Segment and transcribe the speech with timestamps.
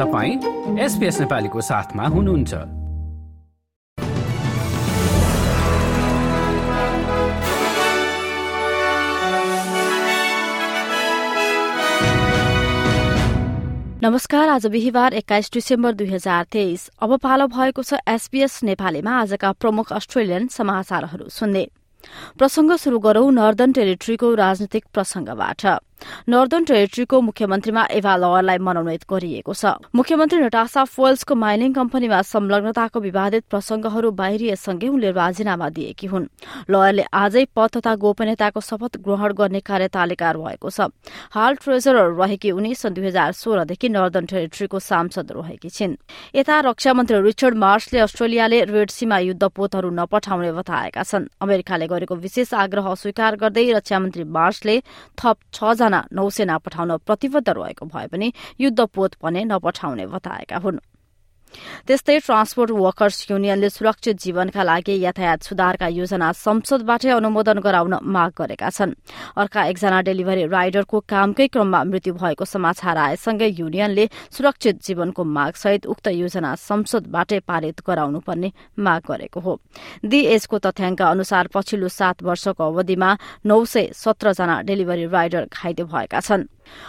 [0.00, 2.54] तपाईँ एसपिएस नेपालीको साथमा हुनुहुन्छ।
[14.02, 19.52] नमस्कार आज बिहिबार एक्काइस डिसेम्बर दुई हजार तेइस। अब पालो भएको छ एसपीएस नेपालीमा आजका
[19.52, 21.68] प्रमुख अस्ट्रेलियन समाचारहरू सुन्ने।
[22.38, 25.66] प्रसंग शुरू गरौं नर्दन टेरिटरीको राजनैतिक प्रसंगबाट
[26.28, 33.44] नर्दन टेरिटरीको मुख्यमन्त्रीमा एभा लवरलाई मनोनित गरिएको छ। मुख्यमन्त्री नटासा फोल्सको माइनिङ कम्पनीमा संलग्नताको विवादित
[33.50, 36.26] प्रसंगहरू बाहिरिएसँगै उनले राजीनामा दिएकी हुन्।
[36.70, 40.94] लयरले आजै पद तथा गोपनीयताको शपथ ग्रहण गर्ने कार्यतालिका रहेको छ।
[41.34, 45.98] हाल ट्रेजरर रहेकी उनी सन् दुई हजार सोह्रदेखि नर्दन टेरिटरीको सांसद रहेकी छिन्।
[46.34, 52.54] यता रक्षा मन्त्री रिचर्ड मार्सले अस्ट्रेलियाले रेड सीमा युद्धपोतहरू नपठाउने बताएका छन्। अमेरिकाले गरेको विशेष
[52.54, 54.76] आग्रह स्वीकार गर्दै रक्षा मन्त्री मार्सले
[55.18, 60.78] थप छजना जना नौसेना पठाउन प्रतिबद्ध रहेको भए पनि युद्धपोत भने नपठाउने बताएका हुन्।
[61.86, 68.68] त्यस्तै ट्रान्सपोर्ट वर्कर्स युनियनले सुरक्षित जीवनका लागि यातायात सुधारका योजना संसदबाटै अनुमोदन गराउन माग गरेका
[68.70, 68.94] छन्।
[69.36, 76.06] अर्का एकजना डेलिभरी राइडरको कामकै क्रममा मृत्यु भएको समाचार आएसँगै युनियनले सुरक्षित जीवनको मागसहित उक्त
[76.14, 79.52] योजना संसदबाटै पारित गराउनुपर्ने माग गरेको हो।
[80.04, 83.10] डीएचको तथ्याङ्क अनुसार पछिल्लो सात वर्षको अवधिमा
[83.46, 86.48] नौ सय सत्रजना डेलिभरी राइडर घाइते भएका छन्।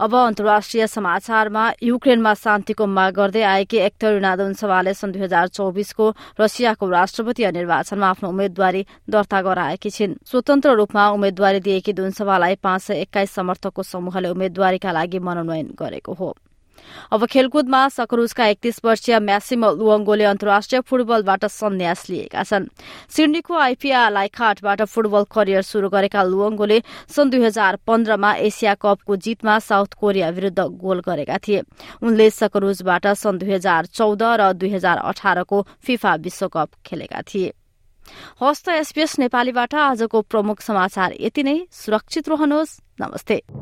[0.00, 6.90] अब अन्तर्राष्ट्रिय समाचारमा युक्रेनमा शान्तिको माग गर्दै आएकी एक्टरिना दुनसभाले सन् दुई हजार चौबिसको रसियाको
[6.90, 13.30] राष्ट्रपति निर्वाचनमा आफ्नो उम्मेद्वारी दर्ता गराएकी छिन्। स्वतन्त्र रूपमा उम्मेद्वारी दिएकी दुनसभालाई पाँच सय एक्काइस
[13.32, 16.34] समर्थकको समूहले उम्मेद्वारीका लागि मनोनयन गरेको हो।
[17.12, 22.66] अब खेलकुदमा सकरुजका एकतीस वर्षीय म्यासिम लुवङ्गोले अन्तर्राष्ट्रिय फुटबलबाट सन्यास लिएका छन्।
[23.08, 29.58] सिडनीको आइपिआर लाइखाटबाट फुटबल करियर शुरू गरेका लुवङ्गोले सन् दुई हजार पन्ध्रमा एसिया कपको जितमा
[29.58, 31.62] साउथ कोरिया विरूद्ध गोल गरेका थिए।
[32.02, 37.52] उनले सकरुजबाट सन् दुई हजार चौध र दुई हजार अठारको फिफा विश्वकप खेलेका थिए।
[38.42, 43.61] हस्त एसपीएस नेपालीबाट आजको प्रमुख समाचार यति नै। सुरक्षित रहनुहोस्। नमस्ते।